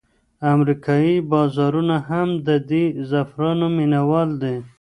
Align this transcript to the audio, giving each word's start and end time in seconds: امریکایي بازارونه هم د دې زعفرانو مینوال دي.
امریکایي 0.53 1.15
بازارونه 1.31 1.95
هم 2.09 2.29
د 2.47 2.49
دې 2.69 2.83
زعفرانو 3.09 3.65
مینوال 3.77 4.29
دي. 4.43 4.55